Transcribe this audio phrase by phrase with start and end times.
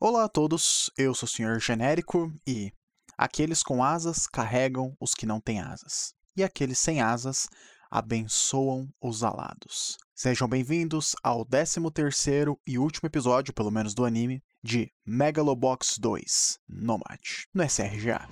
[0.00, 2.70] Olá a todos, eu sou o Senhor Genérico e
[3.16, 7.48] aqueles com asas carregam os que não têm asas, e aqueles sem asas
[7.90, 9.96] abençoam os alados.
[10.14, 17.46] Sejam bem-vindos ao 13º e último episódio, pelo menos do anime, de Megalobox 2 Nomad,
[17.52, 18.28] no SRGA.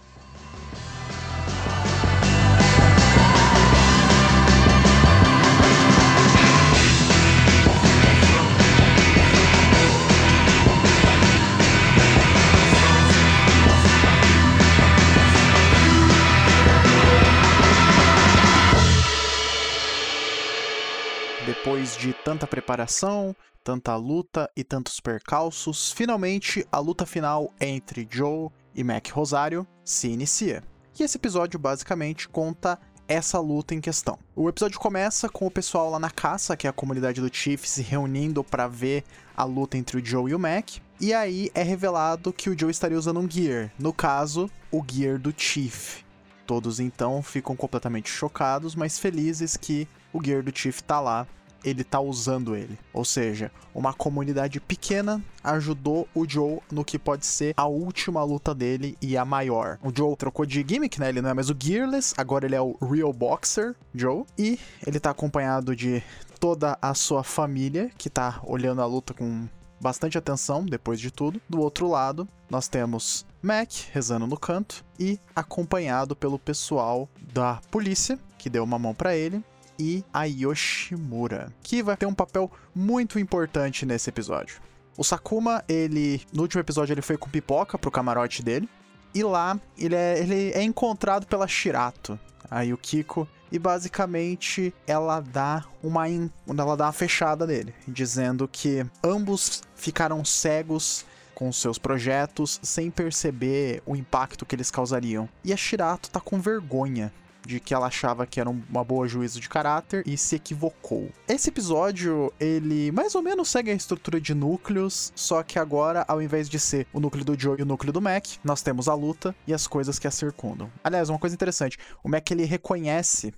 [21.66, 23.34] Depois de tanta preparação,
[23.64, 30.06] tanta luta e tantos percalços, finalmente a luta final entre Joe e Mac Rosário se
[30.06, 30.62] inicia.
[30.96, 34.16] E esse episódio basicamente conta essa luta em questão.
[34.36, 37.66] O episódio começa com o pessoal lá na caça, que é a comunidade do Chief,
[37.66, 39.02] se reunindo para ver
[39.36, 40.76] a luta entre o Joe e o Mac.
[41.00, 45.18] E aí é revelado que o Joe estaria usando um gear, no caso, o gear
[45.18, 46.04] do Chief.
[46.46, 51.26] Todos então ficam completamente chocados, mas felizes que o gear do Chief tá lá
[51.66, 52.78] ele tá usando ele.
[52.92, 58.54] Ou seja, uma comunidade pequena ajudou o Joe no que pode ser a última luta
[58.54, 59.78] dele e a maior.
[59.82, 61.08] O Joe trocou de gimmick, né?
[61.08, 64.24] Ele não é mais o Gearless, agora ele é o Real Boxer Joe.
[64.38, 66.02] E ele tá acompanhado de
[66.38, 69.48] toda a sua família, que tá olhando a luta com
[69.80, 71.40] bastante atenção, depois de tudo.
[71.48, 78.18] Do outro lado, nós temos Mac rezando no canto e acompanhado pelo pessoal da polícia,
[78.38, 79.44] que deu uma mão para ele,
[79.78, 84.60] e a Yoshimura, que vai ter um papel muito importante nesse episódio.
[84.96, 88.68] O Sakuma, ele no último episódio ele foi com pipoca pro camarote dele
[89.14, 92.18] e lá ele é, ele é encontrado pela Shirato,
[92.50, 99.62] a Yukiko, e basicamente ela dá uma ela dá uma fechada nele, dizendo que ambos
[99.74, 101.04] ficaram cegos
[101.34, 105.28] com seus projetos sem perceber o impacto que eles causariam.
[105.44, 107.12] E a Shirato tá com vergonha
[107.46, 111.08] de que ela achava que era uma boa juízo de caráter e se equivocou.
[111.28, 116.20] Esse episódio, ele mais ou menos segue a estrutura de núcleos, só que agora, ao
[116.20, 118.94] invés de ser o núcleo do Joe e o núcleo do Mac, nós temos a
[118.94, 120.70] luta e as coisas que a circundam.
[120.82, 123.32] Aliás, uma coisa interessante, o Mac ele reconhece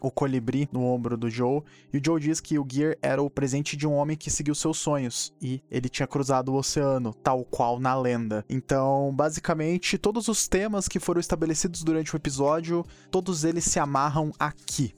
[0.00, 3.30] o colibri no ombro do Joe, e o Joe diz que o Gear era o
[3.30, 7.44] presente de um homem que seguiu seus sonhos, e ele tinha cruzado o oceano, tal
[7.44, 8.44] qual na lenda.
[8.48, 14.32] Então, basicamente, todos os temas que foram estabelecidos durante o episódio, todos eles se amarram
[14.38, 14.94] aqui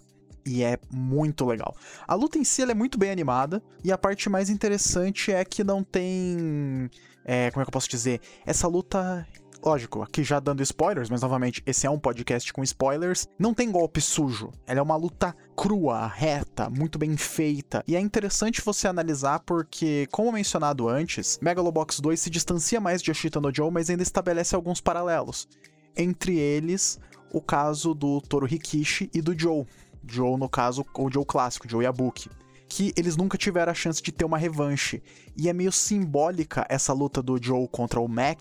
[0.47, 1.75] e é muito legal.
[2.07, 5.65] A luta em si é muito bem animada, e a parte mais interessante é que
[5.65, 6.91] não tem.
[7.25, 8.21] É, como é que eu posso dizer?
[8.45, 9.27] Essa luta
[9.65, 13.27] lógico, aqui já dando spoilers, mas novamente, esse é um podcast com spoilers.
[13.39, 14.51] Não tem golpe sujo.
[14.67, 17.83] Ela é uma luta crua, reta, muito bem feita.
[17.87, 23.11] E é interessante você analisar porque, como mencionado antes, Megalobox 2 se distancia mais de
[23.11, 25.49] Ashita no Joe, mas ainda estabelece alguns paralelos.
[25.97, 27.01] Entre eles,
[27.33, 29.65] o caso do Toro Rikishi e do Joe.
[30.07, 32.29] Joe, no caso, o Joe clássico, Joe Yabuki
[32.67, 35.01] que eles nunca tiveram a chance de ter uma revanche.
[35.37, 38.41] E é meio simbólica essa luta do Joe contra o Mac,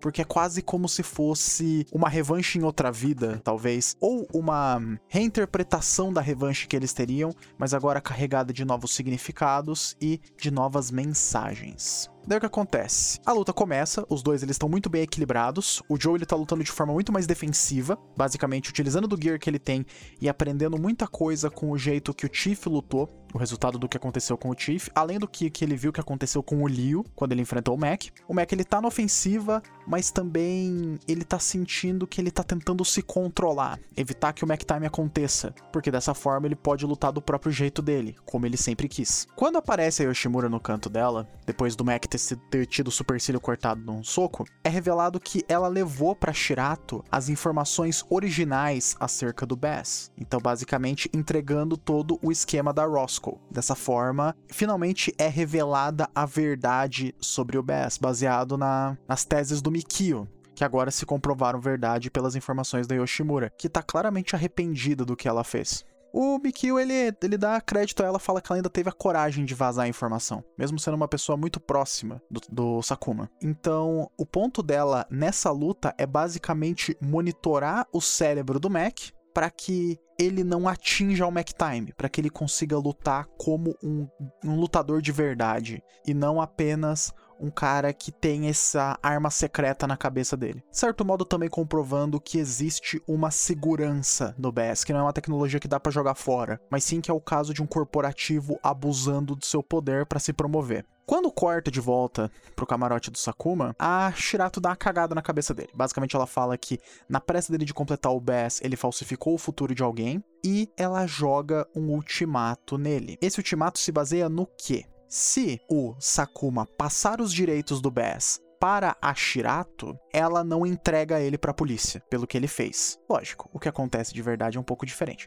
[0.00, 6.12] porque é quase como se fosse uma revanche em outra vida, talvez, ou uma reinterpretação
[6.12, 12.10] da revanche que eles teriam, mas agora carregada de novos significados e de novas mensagens.
[12.28, 13.18] Daí o que acontece?
[13.24, 15.82] A luta começa, os dois eles estão muito bem equilibrados.
[15.88, 19.48] O Joe ele tá lutando de forma muito mais defensiva, basicamente utilizando do gear que
[19.48, 19.86] ele tem
[20.20, 23.96] e aprendendo muita coisa com o jeito que o Chief lutou, o resultado do que
[23.96, 27.04] aconteceu com o Chief, além do que, que ele viu que aconteceu com o Liu
[27.14, 28.04] quando ele enfrentou o Mac.
[28.26, 32.84] O Mac ele tá na ofensiva, mas também ele tá sentindo que ele tá tentando
[32.84, 37.22] se controlar, evitar que o Mac Time aconteça, porque dessa forma ele pode lutar do
[37.22, 39.26] próprio jeito dele, como ele sempre quis.
[39.34, 42.92] Quando aparece a Yoshimura no canto dela, depois do Mac ter ter, ter tido o
[42.92, 49.46] supercílio cortado num soco, é revelado que ela levou para Shirato as informações originais acerca
[49.46, 50.10] do Bass.
[50.16, 53.38] Então, basicamente, entregando todo o esquema da Roscoe.
[53.50, 59.70] Dessa forma, finalmente é revelada a verdade sobre o Bass, baseado na, nas teses do
[59.70, 65.16] Mikio, que agora se comprovaram verdade pelas informações da Yoshimura, que tá claramente arrependida do
[65.16, 65.84] que ela fez.
[66.12, 69.44] O Mikio, ele, ele dá crédito a ela, fala que ela ainda teve a coragem
[69.44, 73.30] de vazar a informação, mesmo sendo uma pessoa muito próxima do, do Sakuma.
[73.42, 78.98] Então, o ponto dela nessa luta é basicamente monitorar o cérebro do Mac
[79.34, 84.08] para que ele não atinja o Mac Time, para que ele consiga lutar como um,
[84.44, 89.96] um lutador de verdade e não apenas um cara que tem essa arma secreta na
[89.96, 90.62] cabeça dele.
[90.70, 95.60] Certo modo também comprovando que existe uma segurança no BS, que não é uma tecnologia
[95.60, 99.34] que dá para jogar fora, mas sim que é o caso de um corporativo abusando
[99.34, 100.84] do seu poder para se promover.
[101.08, 105.54] Quando corta de volta pro camarote do Sakuma, a Shirato dá uma cagada na cabeça
[105.54, 105.70] dele.
[105.72, 109.74] Basicamente, ela fala que na pressa dele de completar o BES, ele falsificou o futuro
[109.74, 113.16] de alguém e ela joga um ultimato nele.
[113.22, 114.84] Esse ultimato se baseia no quê?
[115.08, 121.38] Se o Sakuma passar os direitos do BES para a Shirato, ela não entrega ele
[121.38, 122.98] para a polícia pelo que ele fez.
[123.08, 125.26] Lógico, o que acontece de verdade é um pouco diferente.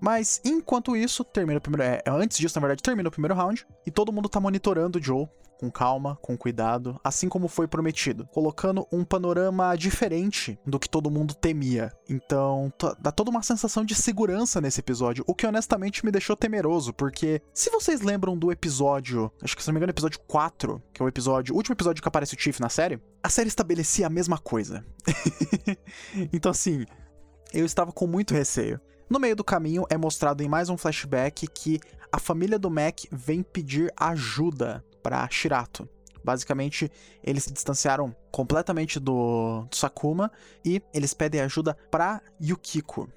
[0.00, 1.82] Mas enquanto isso, termina o primeiro.
[1.82, 3.66] É, antes disso, na verdade, termina o primeiro round.
[3.86, 5.28] E todo mundo tá monitorando o Joe
[5.58, 11.10] com calma, com cuidado, assim como foi prometido, colocando um panorama diferente do que todo
[11.10, 11.92] mundo temia.
[12.08, 16.92] Então, dá toda uma sensação de segurança nesse episódio, o que honestamente me deixou temeroso,
[16.92, 21.02] porque se vocês lembram do episódio, acho que se não me engano, episódio 4, que
[21.02, 24.06] é o episódio, o último episódio que aparece o Chief na série, a série estabelecia
[24.06, 24.84] a mesma coisa.
[26.32, 26.84] então, assim,
[27.52, 28.80] eu estava com muito receio.
[29.08, 31.78] No meio do caminho é mostrado em mais um flashback que
[32.10, 35.88] a família do Mac vem pedir ajuda para Shirato.
[36.24, 36.90] Basicamente,
[37.22, 40.28] eles se distanciaram completamente do, do Sakuma
[40.64, 43.08] e eles pedem ajuda para Yukiko.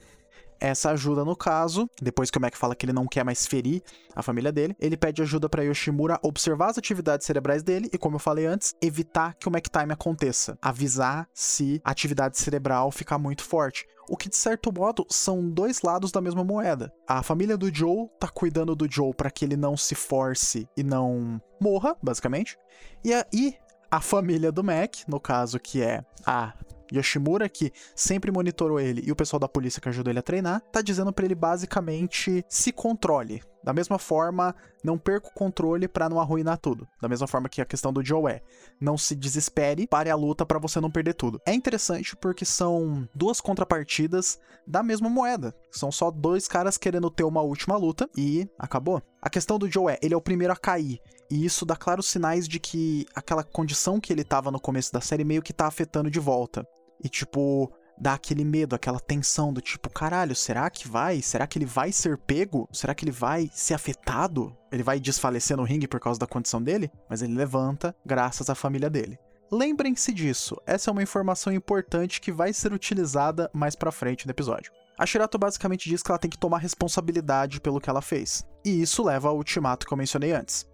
[0.60, 3.82] Essa ajuda, no caso, depois que o Mac fala que ele não quer mais ferir
[4.14, 8.18] a família dele, ele pede ajuda para Yoshimura observar as atividades cerebrais dele e, como
[8.18, 10.58] eu falei antes, evitar que o Mac Time aconteça.
[10.62, 13.88] Avisar se a atividade cerebral ficar muito forte.
[14.10, 16.92] O que, de certo modo, são dois lados da mesma moeda.
[17.08, 20.82] A família do Joe tá cuidando do Joe para que ele não se force e
[20.82, 22.58] não morra, basicamente.
[23.04, 23.56] E aí,
[23.92, 26.54] a família do Mac, no caso que é a
[26.94, 30.62] Yoshimura, que sempre monitorou ele, e o pessoal da polícia que ajudou ele a treinar,
[30.72, 33.42] tá dizendo para ele basicamente se controle.
[33.64, 36.88] Da mesma forma, não perca o controle para não arruinar tudo.
[37.02, 38.42] Da mesma forma que a questão do Joe é,
[38.80, 41.42] não se desespere, pare a luta para você não perder tudo.
[41.46, 45.54] É interessante porque são duas contrapartidas da mesma moeda.
[45.72, 49.02] São só dois caras querendo ter uma última luta e acabou.
[49.22, 51.00] A questão do Joe é, ele é o primeiro a cair.
[51.30, 55.02] E isso dá claros sinais de que aquela condição que ele tava no começo da
[55.02, 56.66] série meio que tá afetando de volta.
[57.04, 61.22] E tipo, dá aquele medo, aquela tensão do tipo, caralho, será que vai?
[61.22, 62.68] Será que ele vai ser pego?
[62.72, 64.56] Será que ele vai ser afetado?
[64.72, 66.90] Ele vai desfalecer no ringue por causa da condição dele?
[67.10, 69.20] Mas ele levanta graças à família dele.
[69.52, 74.32] Lembrem-se disso, essa é uma informação importante que vai ser utilizada mais pra frente no
[74.32, 74.72] episódio.
[74.98, 78.46] A Shirato basicamente diz que ela tem que tomar responsabilidade pelo que ela fez.
[78.64, 80.68] E isso leva ao ultimato que eu mencionei antes.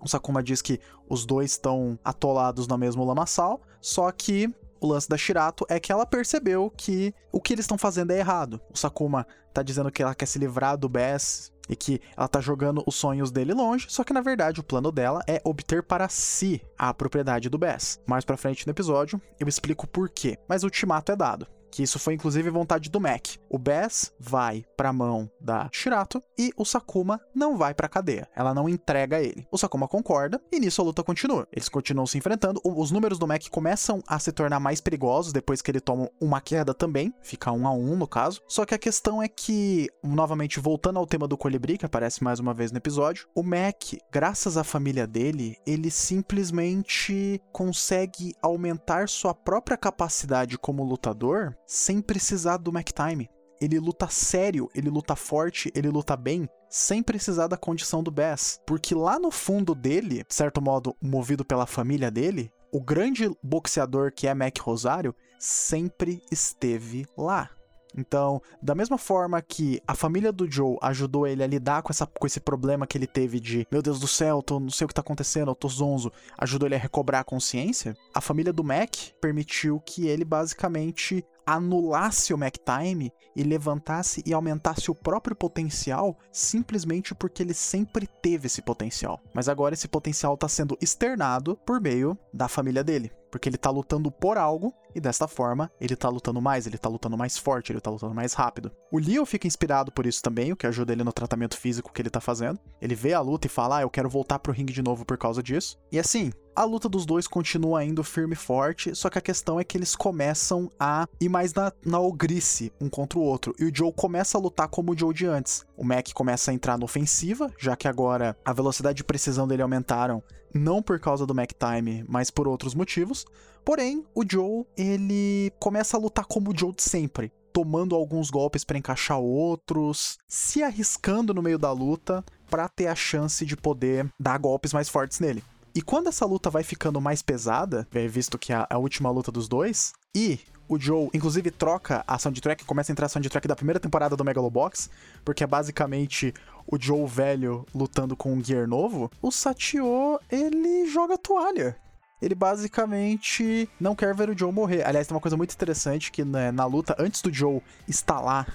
[0.00, 5.08] O Sakuma diz que os dois estão atolados no mesmo lamaçal, só que o lance
[5.08, 8.60] da Shirato é que ela percebeu que o que eles estão fazendo é errado.
[8.68, 9.24] O Sakuma
[9.54, 12.96] tá dizendo que ela quer se livrar do Bass e que ela tá jogando os
[12.96, 16.92] sonhos dele longe, só que na verdade o plano dela é obter para si a
[16.92, 18.00] propriedade do Bass.
[18.04, 21.82] Mais para frente no episódio eu explico por quê, mas o ultimato é dado que
[21.82, 23.28] isso foi inclusive vontade do Mac.
[23.48, 28.28] O Bass vai pra mão da Shirato e o Sakuma não vai pra cadeia.
[28.36, 29.46] Ela não entrega ele.
[29.50, 31.48] O Sakuma concorda e nisso a luta continua.
[31.50, 32.60] Eles continuam se enfrentando.
[32.62, 36.40] Os números do Mac começam a se tornar mais perigosos depois que ele toma uma
[36.42, 37.12] queda também.
[37.22, 38.40] Fica um a um no caso.
[38.46, 42.38] Só que a questão é que, novamente voltando ao tema do colibri, que aparece mais
[42.38, 49.32] uma vez no episódio, o Mac, graças à família dele, ele simplesmente consegue aumentar sua
[49.32, 53.28] própria capacidade como lutador sem precisar do Mac Time.
[53.60, 58.60] Ele luta sério, ele luta forte, ele luta bem, sem precisar da condição do Bass.
[58.66, 64.12] Porque lá no fundo dele, de certo modo, movido pela família dele, o grande boxeador
[64.12, 67.50] que é Mac Rosário sempre esteve lá.
[67.96, 72.06] Então, da mesma forma que a família do Joe ajudou ele a lidar com, essa,
[72.06, 74.88] com esse problema que ele teve de meu Deus do céu, tô, não sei o
[74.88, 78.64] que tá acontecendo, eu tô zonzo, ajudou ele a recobrar a consciência, a família do
[78.64, 85.34] Mac permitiu que ele basicamente anulasse o Mac Time e levantasse e aumentasse o próprio
[85.34, 89.20] potencial simplesmente porque ele sempre teve esse potencial.
[89.34, 93.70] Mas agora esse potencial está sendo externado por meio da família dele porque ele tá
[93.70, 97.72] lutando por algo e desta forma ele tá lutando mais, ele tá lutando mais forte,
[97.72, 98.70] ele tá lutando mais rápido.
[98.92, 102.02] O Leo fica inspirado por isso também, o que ajuda ele no tratamento físico que
[102.02, 102.60] ele tá fazendo.
[102.78, 105.16] Ele vê a luta e fala: "Ah, eu quero voltar pro ringue de novo por
[105.16, 105.78] causa disso".
[105.90, 109.58] E assim, a luta dos dois continua indo firme e forte, só que a questão
[109.58, 113.54] é que eles começam a ir mais na, na ogrice um contra o outro.
[113.58, 115.64] E o Joe começa a lutar como o Joe de antes.
[115.76, 119.62] O Mac começa a entrar na ofensiva, já que agora a velocidade de precisão dele
[119.62, 120.22] aumentaram
[120.54, 123.24] não por causa do Mac Time, mas por outros motivos.
[123.64, 128.64] Porém, o Joe, ele começa a lutar como o Joe de sempre, tomando alguns golpes
[128.64, 134.10] para encaixar outros, se arriscando no meio da luta para ter a chance de poder
[134.18, 135.42] dar golpes mais fortes nele.
[135.74, 139.48] E quando essa luta vai ficando mais pesada, visto que é a última luta dos
[139.48, 140.38] dois, e
[140.68, 144.24] o Joe, inclusive, troca a soundtrack, começa a entrar a soundtrack da primeira temporada do
[144.24, 144.90] Megalobox,
[145.24, 146.32] porque é basicamente
[146.66, 151.76] o Joe velho lutando com um Gear novo, o Satio, ele joga toalha
[152.22, 154.86] ele basicamente não quer ver o Joe morrer.
[154.86, 158.46] Aliás, tem uma coisa muito interessante que né, na luta, antes do Joe instalar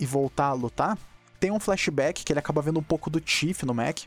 [0.00, 0.98] e voltar a lutar,
[1.38, 4.00] tem um flashback que ele acaba vendo um pouco do Chief no Mac.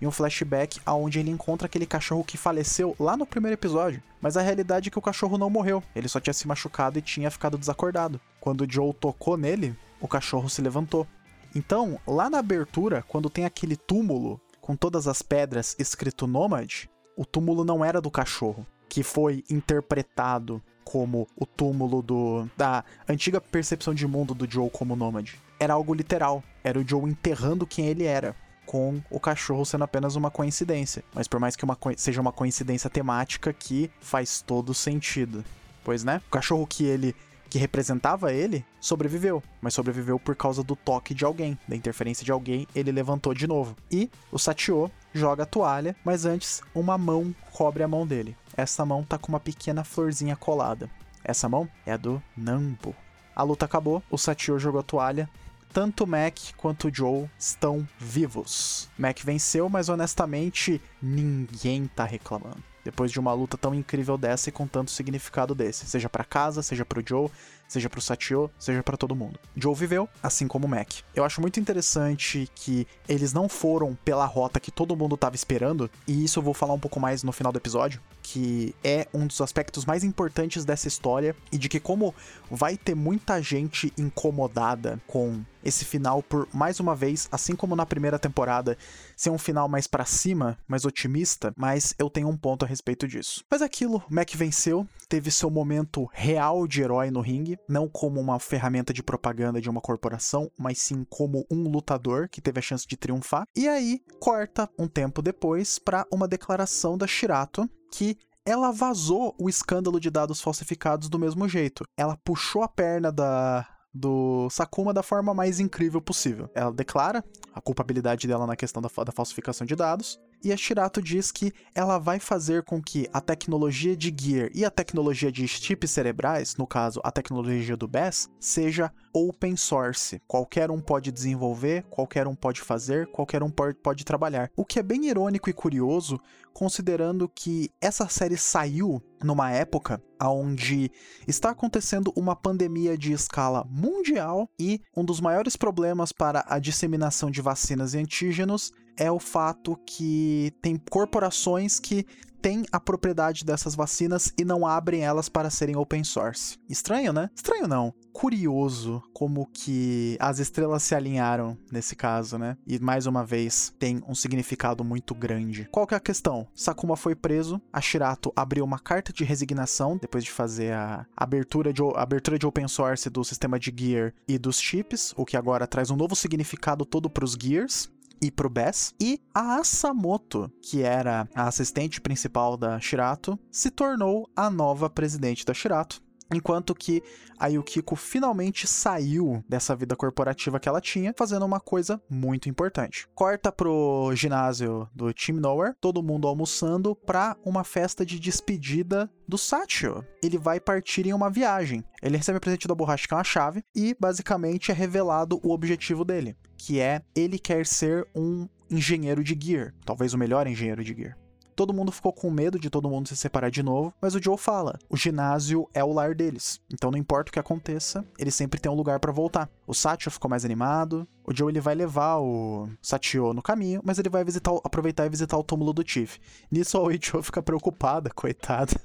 [0.00, 4.02] E um flashback aonde ele encontra aquele cachorro que faleceu lá no primeiro episódio.
[4.20, 5.82] Mas a realidade é que o cachorro não morreu.
[5.94, 8.20] Ele só tinha se machucado e tinha ficado desacordado.
[8.40, 11.06] Quando o Joe tocou nele, o cachorro se levantou.
[11.54, 17.24] Então, lá na abertura, quando tem aquele túmulo com todas as pedras escrito Nômade, o
[17.24, 23.92] túmulo não era do cachorro, que foi interpretado como o túmulo do da antiga percepção
[23.92, 25.38] de mundo do Joe como nômade.
[25.60, 28.34] Era algo literal, era o Joe enterrando quem ele era,
[28.68, 31.02] com o cachorro sendo apenas uma coincidência.
[31.14, 35.42] Mas por mais que uma seja uma coincidência temática que faz todo sentido.
[35.82, 36.20] Pois né?
[36.28, 37.16] O cachorro que ele
[37.48, 42.30] que representava ele, sobreviveu, mas sobreviveu por causa do toque de alguém, da interferência de
[42.30, 43.74] alguém, ele levantou de novo.
[43.90, 48.36] E o Satio joga a toalha, mas antes uma mão cobre a mão dele.
[48.54, 50.90] Essa mão tá com uma pequena florzinha colada.
[51.24, 52.94] Essa mão é a do Nambo.
[53.34, 55.26] A luta acabou, o Satio jogou a toalha,
[55.72, 58.88] tanto Mac quanto Joe estão vivos.
[58.98, 64.52] Mac venceu, mas honestamente ninguém tá reclamando depois de uma luta tão incrível dessa e
[64.52, 67.28] com tanto significado desse, seja para casa, seja para o Joe,
[67.68, 69.38] seja para o Satio, seja para todo mundo.
[69.54, 70.88] Joe viveu, assim como Mac.
[71.14, 75.90] Eu acho muito interessante que eles não foram pela rota que todo mundo estava esperando,
[76.06, 79.26] e isso eu vou falar um pouco mais no final do episódio, que é um
[79.26, 82.14] dos aspectos mais importantes dessa história e de que como
[82.50, 87.86] vai ter muita gente incomodada com esse final por mais uma vez, assim como na
[87.86, 88.76] primeira temporada,
[89.16, 93.08] ser um final mais para cima, mais otimista, mas eu tenho um ponto a respeito
[93.08, 93.42] disso.
[93.50, 98.38] Mas aquilo, Mac venceu, teve seu momento real de herói no ringue, não como uma
[98.38, 102.86] ferramenta de propaganda de uma corporação, mas sim como um lutador que teve a chance
[102.86, 103.46] de triunfar.
[103.56, 109.48] E aí, corta um tempo depois para uma declaração da Shirato que ela vazou o
[109.48, 111.84] escândalo de dados falsificados do mesmo jeito.
[111.96, 116.48] Ela puxou a perna da do Sakuma da forma mais incrível possível.
[116.54, 121.02] Ela declara a culpabilidade dela na questão da, da falsificação de dados, e a Shirato
[121.02, 125.46] diz que ela vai fazer com que a tecnologia de Gear e a tecnologia de
[125.48, 130.20] chips cerebrais, no caso a tecnologia do BES, seja open source.
[130.26, 134.50] Qualquer um pode desenvolver, qualquer um pode fazer, qualquer um pode trabalhar.
[134.56, 136.20] O que é bem irônico e curioso,
[136.52, 140.90] considerando que essa série saiu numa época onde
[141.26, 147.30] está acontecendo uma pandemia de escala mundial e um dos maiores problemas para a disseminação
[147.30, 152.04] de vacinas e antígenos é o fato que tem corporações que
[152.40, 156.56] têm a propriedade dessas vacinas e não abrem elas para serem open source.
[156.68, 157.30] Estranho, né?
[157.34, 157.92] Estranho não.
[158.12, 162.56] Curioso como que as estrelas se alinharam nesse caso, né?
[162.66, 165.68] E mais uma vez tem um significado muito grande.
[165.70, 166.46] Qual que é a questão?
[166.54, 171.72] Sakuma foi preso, a Shirato abriu uma carta de resignação depois de fazer a abertura
[171.72, 175.66] de, abertura de open source do sistema de Gear e dos chips, o que agora
[175.66, 177.88] traz um novo significado todo para os Gears
[178.20, 178.94] e pro Bess.
[179.00, 185.44] E a Asamoto, que era a assistente principal da Shirato, se tornou a nova presidente
[185.44, 186.07] da Shirato.
[186.32, 187.02] Enquanto que
[187.38, 193.06] a Yukiko finalmente saiu dessa vida corporativa que ela tinha, fazendo uma coisa muito importante.
[193.14, 199.38] Corta pro ginásio do Team Nowhere, todo mundo almoçando para uma festa de despedida do
[199.38, 200.04] Satchel.
[200.22, 201.84] Ele vai partir em uma viagem.
[202.02, 205.52] Ele recebe o presente da borracha, que é uma chave, e basicamente é revelado o
[205.52, 210.84] objetivo dele que é ele quer ser um engenheiro de gear, talvez o melhor engenheiro
[210.84, 211.16] de gear.
[211.58, 214.38] Todo mundo ficou com medo de todo mundo se separar de novo, mas o Joe
[214.38, 216.60] fala: o ginásio é o lar deles.
[216.72, 219.50] Então não importa o que aconteça, ele sempre tem um lugar para voltar.
[219.66, 221.04] O Satio ficou mais animado.
[221.24, 225.08] O Joe ele vai levar o Satio no caminho, mas ele vai visitar, aproveitar e
[225.08, 226.18] visitar o túmulo do Chief.
[226.48, 228.80] Nisso a Joe fica preocupada, coitada.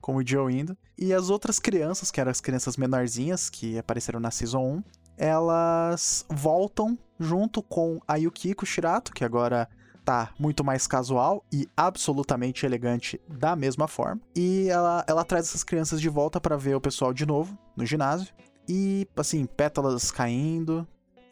[0.00, 0.76] com o Joe indo.
[0.98, 4.82] E as outras crianças, que eram as crianças menorzinhas que apareceram na Season 1,
[5.16, 9.68] elas voltam junto com a Yukiko Shirato, que agora
[10.04, 14.20] tá muito mais casual e absolutamente elegante da mesma forma.
[14.36, 17.86] E ela, ela traz essas crianças de volta para ver o pessoal de novo no
[17.86, 18.32] ginásio.
[18.68, 20.86] E, assim, pétalas caindo.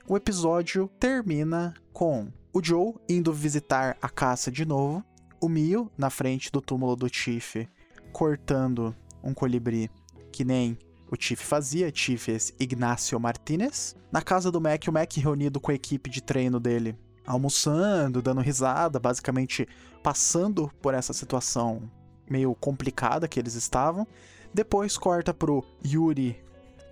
[0.08, 5.04] O episódio termina com o Joe indo visitar a caça de novo.
[5.40, 7.68] O Mio, na frente do túmulo do Tiff,
[8.12, 9.90] cortando um colibri
[10.30, 10.78] que nem
[11.10, 12.26] o Chief fazia, Chief
[12.58, 13.94] Ignacio Martinez.
[14.10, 18.40] Na casa do Mac, o Mac reunido com a equipe de treino dele, almoçando, dando
[18.40, 19.68] risada, basicamente
[20.02, 21.90] passando por essa situação
[22.28, 24.06] meio complicada que eles estavam.
[24.52, 26.42] Depois corta pro Yuri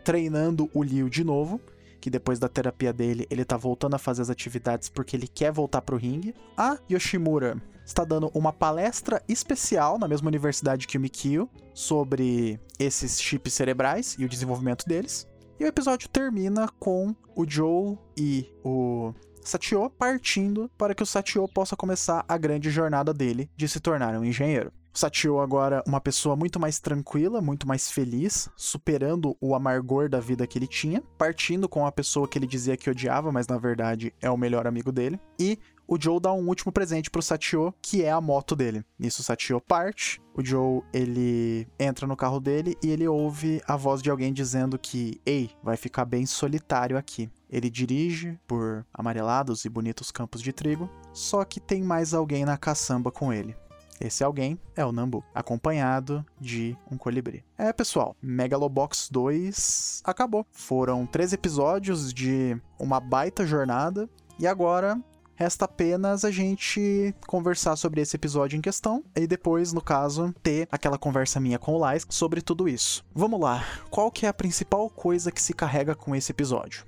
[0.05, 1.61] treinando o Liu de novo,
[2.01, 5.53] que depois da terapia dele, ele tá voltando a fazer as atividades porque ele quer
[5.53, 6.35] voltar pro ringue.
[6.57, 13.21] A Yoshimura está dando uma palestra especial na mesma universidade que o Mikio sobre esses
[13.21, 15.27] chips cerebrais e o desenvolvimento deles.
[15.59, 21.49] E o episódio termina com o Joe e o Satio partindo para que o Satio
[21.49, 24.73] possa começar a grande jornada dele de se tornar um engenheiro.
[24.93, 30.47] Satio agora uma pessoa muito mais tranquila, muito mais feliz, superando o amargor da vida
[30.47, 34.13] que ele tinha, partindo com a pessoa que ele dizia que odiava, mas na verdade
[34.21, 35.59] é o melhor amigo dele, e
[35.91, 38.85] o Joe dá um último presente pro Satio, que é a moto dele.
[38.97, 43.77] Nisso o Satio parte, o Joe ele entra no carro dele e ele ouve a
[43.77, 47.29] voz de alguém dizendo que, ei, vai ficar bem solitário aqui.
[47.51, 52.57] Ele dirige por amarelados e bonitos campos de trigo, só que tem mais alguém na
[52.57, 53.57] caçamba com ele.
[54.01, 57.45] Esse alguém é o Nambu, acompanhado de um colibri.
[57.59, 60.47] É, pessoal, Megalobox 2 acabou.
[60.53, 64.99] Foram três episódios de uma baita jornada e agora
[65.41, 70.69] resta apenas a gente conversar sobre esse episódio em questão e depois, no caso, ter
[70.71, 73.03] aquela conversa minha com o Lais sobre tudo isso.
[73.15, 76.85] Vamos lá, qual que é a principal coisa que se carrega com esse episódio?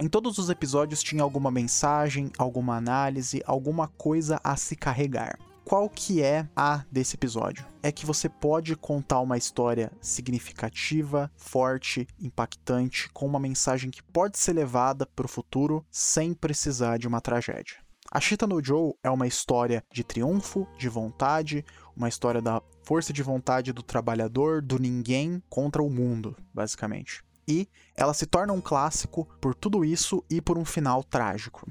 [0.00, 5.88] Em todos os episódios tinha alguma mensagem, alguma análise, alguma coisa a se carregar qual
[5.88, 7.64] que é a desse episódio?
[7.82, 14.38] É que você pode contar uma história significativa, forte, impactante, com uma mensagem que pode
[14.38, 17.81] ser levada para o futuro sem precisar de uma tragédia.
[18.14, 21.64] A Chita no Joe é uma história de triunfo, de vontade,
[21.96, 27.24] uma história da força de vontade do trabalhador, do ninguém contra o mundo, basicamente.
[27.48, 27.66] E
[27.96, 31.66] ela se torna um clássico por tudo isso e por um final trágico.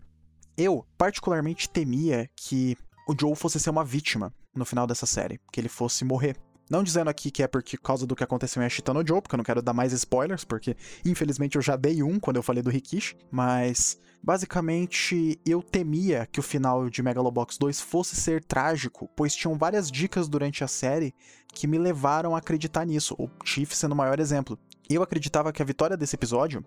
[0.58, 2.76] Eu, particularmente, temia que
[3.08, 6.38] o Joe fosse ser uma vítima no final dessa série, que ele fosse morrer.
[6.72, 9.36] Não dizendo aqui que é por causa do que aconteceu em Ashita no Joe, porque
[9.36, 12.64] eu não quero dar mais spoilers, porque infelizmente eu já dei um quando eu falei
[12.64, 19.10] do Rikishi, mas basicamente eu temia que o final de Megalobox 2 fosse ser trágico,
[19.18, 21.14] pois tinham várias dicas durante a série
[21.54, 24.58] que me levaram a acreditar nisso, o Chief sendo o maior exemplo.
[24.90, 26.64] Eu acreditava que a vitória desse episódio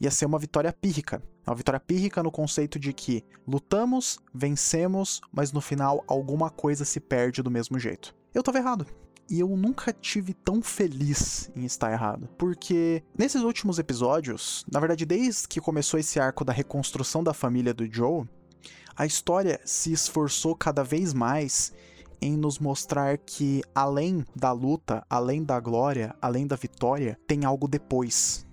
[0.00, 1.22] ia ser uma vitória pírrica.
[1.46, 6.98] Uma vitória pírrica no conceito de que lutamos, vencemos, mas no final alguma coisa se
[6.98, 8.12] perde do mesmo jeito.
[8.34, 9.05] Eu tava errado.
[9.28, 12.28] E eu nunca tive tão feliz em estar errado.
[12.38, 17.74] Porque nesses últimos episódios, na verdade, desde que começou esse arco da reconstrução da família
[17.74, 18.24] do Joe,
[18.94, 21.72] a história se esforçou cada vez mais
[22.20, 27.68] em nos mostrar que além da luta, além da glória, além da vitória, tem algo
[27.68, 28.46] depois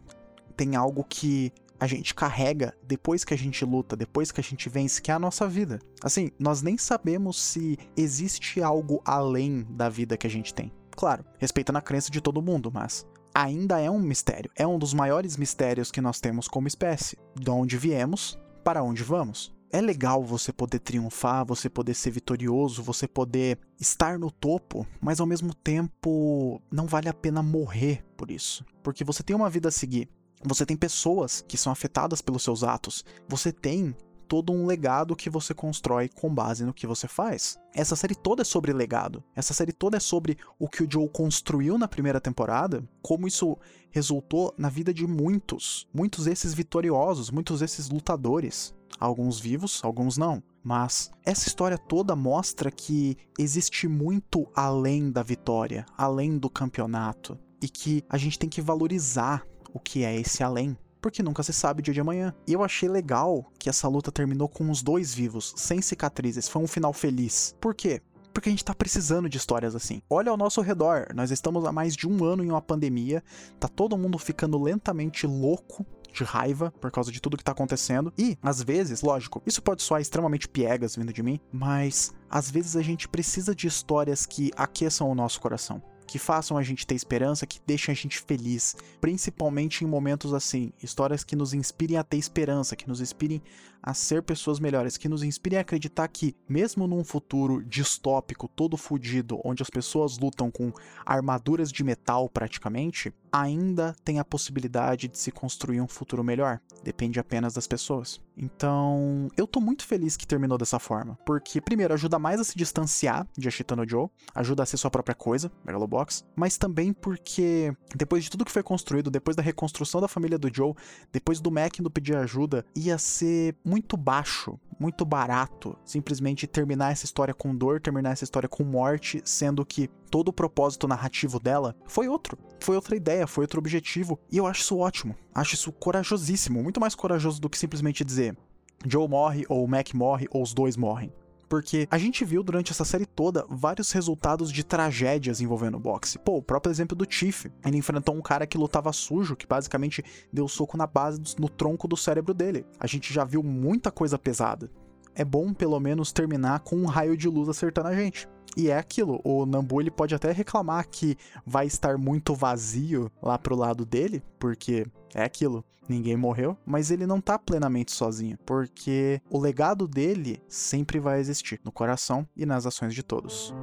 [0.56, 1.52] tem algo que
[1.84, 5.14] a gente carrega depois que a gente luta, depois que a gente vence, que é
[5.14, 5.80] a nossa vida.
[6.02, 10.72] Assim, nós nem sabemos se existe algo além da vida que a gente tem.
[10.96, 14.50] Claro, respeitando a crença de todo mundo, mas ainda é um mistério.
[14.56, 17.18] É um dos maiores mistérios que nós temos como espécie.
[17.36, 19.54] De onde viemos, para onde vamos.
[19.70, 25.20] É legal você poder triunfar, você poder ser vitorioso, você poder estar no topo, mas
[25.20, 28.64] ao mesmo tempo não vale a pena morrer por isso.
[28.82, 30.08] Porque você tem uma vida a seguir.
[30.46, 33.06] Você tem pessoas que são afetadas pelos seus atos.
[33.28, 33.96] Você tem
[34.28, 37.58] todo um legado que você constrói com base no que você faz.
[37.74, 39.24] Essa série toda é sobre legado.
[39.36, 43.58] Essa série toda é sobre o que o Joe construiu na primeira temporada, como isso
[43.92, 48.74] resultou na vida de muitos, muitos desses vitoriosos, muitos desses lutadores.
[49.00, 50.42] Alguns vivos, alguns não.
[50.64, 57.70] Mas essa história toda mostra que existe muito além da vitória, além do campeonato, e
[57.70, 61.82] que a gente tem que valorizar o que é esse além, porque nunca se sabe
[61.82, 62.34] o dia de amanhã.
[62.48, 66.62] E eu achei legal que essa luta terminou com os dois vivos, sem cicatrizes, foi
[66.62, 67.56] um final feliz.
[67.60, 68.02] Por quê?
[68.34, 70.02] Porque a gente tá precisando de histórias assim.
[70.10, 73.24] Olha ao nosso redor, nós estamos há mais de um ano em uma pandemia,
[73.60, 78.14] tá todo mundo ficando lentamente louco de raiva por causa de tudo que tá acontecendo.
[78.18, 82.76] E, às vezes, lógico, isso pode soar extremamente piegas vindo de mim, mas às vezes
[82.76, 86.96] a gente precisa de histórias que aqueçam o nosso coração que façam a gente ter
[86.96, 92.04] esperança, que deixem a gente feliz, principalmente em momentos assim, histórias que nos inspirem a
[92.04, 93.42] ter esperança, que nos inspirem
[93.82, 98.78] a ser pessoas melhores, que nos inspirem a acreditar que, mesmo num futuro distópico, todo
[98.78, 100.72] fudido, onde as pessoas lutam com
[101.06, 106.62] armaduras de metal praticamente, ainda tem a possibilidade de se construir um futuro melhor.
[106.84, 108.22] Depende apenas das pessoas.
[108.38, 112.56] Então, eu tô muito feliz que terminou dessa forma, porque, primeiro, ajuda mais a se
[112.56, 117.76] distanciar de Ashita no Joe, ajuda a ser sua própria coisa, Megalobox, mas também porque,
[117.96, 120.74] depois de tudo que foi construído, depois da reconstrução da família do Joe,
[121.12, 127.06] depois do Mac indo pedir ajuda, ia ser muito baixo, muito barato simplesmente terminar essa
[127.06, 131.76] história com dor, terminar essa história com morte, sendo que todo o propósito narrativo dela
[131.86, 132.38] foi outro.
[132.60, 134.20] Foi outra ideia, foi outro objetivo.
[134.32, 135.16] E eu acho isso ótimo.
[135.34, 136.62] Acho isso corajosíssimo.
[136.62, 138.38] Muito mais corajoso do que simplesmente dizer
[138.86, 141.12] Joe morre, ou Mac morre, ou os dois morrem
[141.54, 146.18] porque a gente viu durante essa série toda vários resultados de tragédias envolvendo o boxe.
[146.18, 147.46] Pô, o próprio exemplo do Chief.
[147.64, 151.88] Ele enfrentou um cara que lutava sujo, que basicamente deu soco na base, no tronco
[151.88, 152.66] do cérebro dele.
[152.80, 154.68] A gente já viu muita coisa pesada.
[155.16, 158.28] É bom pelo menos terminar com um raio de luz acertando a gente.
[158.56, 163.38] E é aquilo, o Nambu ele pode até reclamar que vai estar muito vazio lá
[163.38, 169.20] pro lado dele, porque é aquilo, ninguém morreu, mas ele não tá plenamente sozinho, porque
[169.30, 173.54] o legado dele sempre vai existir no coração e nas ações de todos.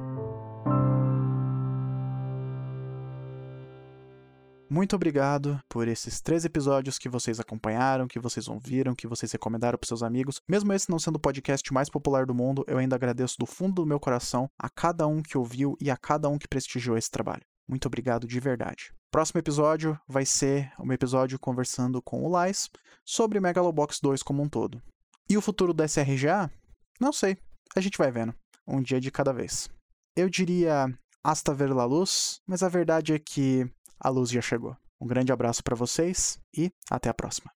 [4.73, 9.77] Muito obrigado por esses três episódios que vocês acompanharam, que vocês ouviram, que vocês recomendaram
[9.77, 10.39] para seus amigos.
[10.47, 13.81] Mesmo esse não sendo o podcast mais popular do mundo, eu ainda agradeço do fundo
[13.81, 17.11] do meu coração a cada um que ouviu e a cada um que prestigiou esse
[17.11, 17.41] trabalho.
[17.67, 18.93] Muito obrigado de verdade.
[19.11, 22.69] Próximo episódio vai ser um episódio conversando com o Lais
[23.03, 24.81] sobre Megalobox 2 como um todo.
[25.29, 26.49] E o futuro da SRGA?
[26.97, 27.37] Não sei.
[27.75, 28.33] A gente vai vendo.
[28.65, 29.69] Um dia de cada vez.
[30.15, 30.87] Eu diria
[31.21, 33.69] hasta ver la luz, mas a verdade é que
[34.01, 34.75] a luz já chegou.
[34.99, 37.51] Um grande abraço para vocês e até a próxima.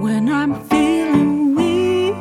[0.00, 2.14] When I'm feeling weak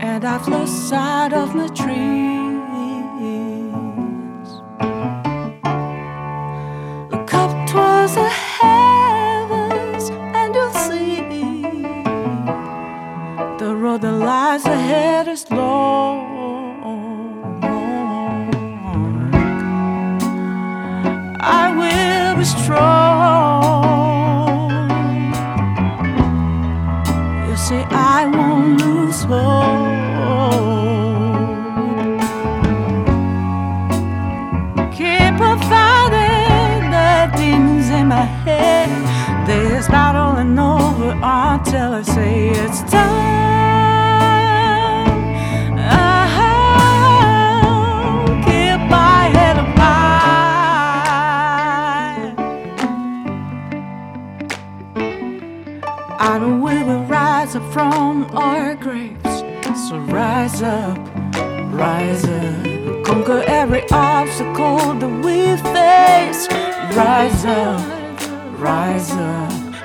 [0.00, 2.21] and I've lost sight of my.
[42.04, 42.91] Say it's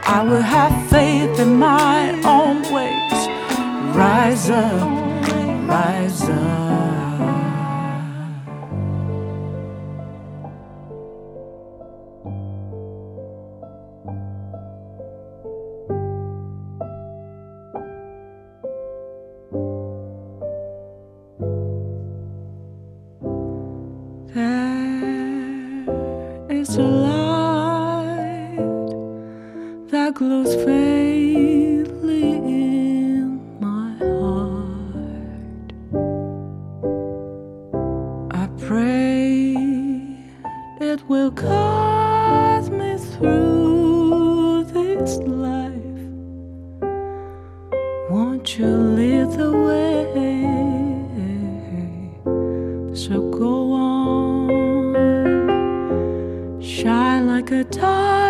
[0.10, 3.28] I will have faith in my own ways.
[3.94, 4.90] Rise up,
[5.68, 6.87] rise up.
[48.58, 50.08] You lead the way?
[52.96, 54.90] So go on,
[56.60, 58.27] shine like a diamond.